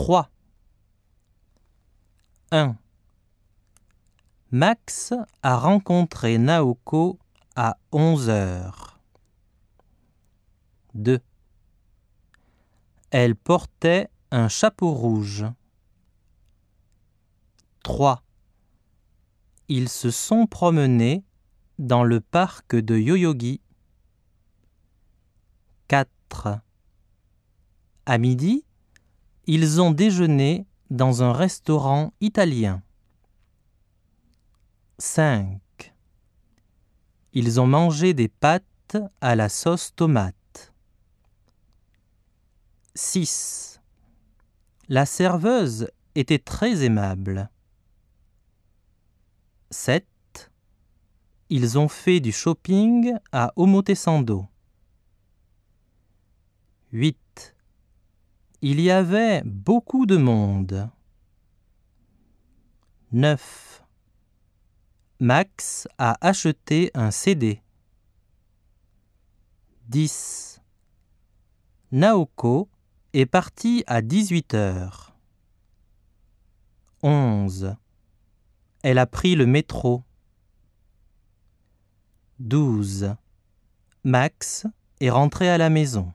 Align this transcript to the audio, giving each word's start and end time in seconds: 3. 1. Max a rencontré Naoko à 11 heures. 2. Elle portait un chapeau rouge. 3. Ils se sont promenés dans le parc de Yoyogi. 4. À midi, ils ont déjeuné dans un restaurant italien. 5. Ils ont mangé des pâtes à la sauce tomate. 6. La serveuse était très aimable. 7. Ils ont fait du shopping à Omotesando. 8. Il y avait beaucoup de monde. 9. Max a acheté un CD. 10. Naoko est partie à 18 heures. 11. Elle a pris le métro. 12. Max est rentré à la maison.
3. 0.00 0.30
1. 2.52 2.76
Max 4.52 5.12
a 5.42 5.58
rencontré 5.58 6.38
Naoko 6.38 7.18
à 7.56 7.78
11 7.90 8.28
heures. 8.28 9.00
2. 10.94 11.20
Elle 13.10 13.34
portait 13.34 14.08
un 14.30 14.48
chapeau 14.48 14.92
rouge. 14.92 15.44
3. 17.82 18.22
Ils 19.66 19.88
se 19.88 20.12
sont 20.12 20.46
promenés 20.46 21.24
dans 21.80 22.04
le 22.04 22.20
parc 22.20 22.76
de 22.76 22.96
Yoyogi. 22.96 23.60
4. 25.88 26.60
À 28.06 28.18
midi, 28.18 28.64
ils 29.50 29.80
ont 29.80 29.92
déjeuné 29.92 30.66
dans 30.90 31.22
un 31.22 31.32
restaurant 31.32 32.12
italien. 32.20 32.82
5. 34.98 35.58
Ils 37.32 37.58
ont 37.58 37.66
mangé 37.66 38.12
des 38.12 38.28
pâtes 38.28 38.98
à 39.22 39.34
la 39.36 39.48
sauce 39.48 39.94
tomate. 39.96 40.74
6. 42.94 43.80
La 44.90 45.06
serveuse 45.06 45.88
était 46.14 46.38
très 46.38 46.84
aimable. 46.84 47.48
7. 49.70 50.04
Ils 51.48 51.78
ont 51.78 51.88
fait 51.88 52.20
du 52.20 52.32
shopping 52.32 53.14
à 53.32 53.54
Omotesando. 53.56 54.46
8. 56.92 57.56
Il 58.60 58.80
y 58.80 58.90
avait 58.90 59.42
beaucoup 59.44 60.04
de 60.04 60.16
monde. 60.16 60.90
9. 63.12 63.84
Max 65.20 65.86
a 65.96 66.18
acheté 66.26 66.90
un 66.94 67.12
CD. 67.12 67.62
10. 69.86 70.60
Naoko 71.92 72.68
est 73.12 73.26
partie 73.26 73.84
à 73.86 74.02
18 74.02 74.54
heures. 74.54 75.16
11. 77.04 77.76
Elle 78.82 78.98
a 78.98 79.06
pris 79.06 79.36
le 79.36 79.46
métro. 79.46 80.02
12. 82.40 83.14
Max 84.02 84.66
est 84.98 85.10
rentré 85.10 85.48
à 85.48 85.58
la 85.58 85.70
maison. 85.70 86.12